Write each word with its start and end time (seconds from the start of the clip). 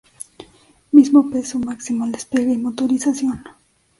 Mismo 0.91 1.29
peso 1.29 1.59
máximo 1.59 2.05
al 2.05 2.11
despegue 2.13 2.53
y 2.53 2.57
motorización. 2.57 3.43